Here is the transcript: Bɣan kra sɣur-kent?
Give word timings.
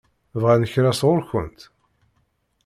Bɣan 0.41 0.69
kra 0.71 0.91
sɣur-kent? 0.99 1.59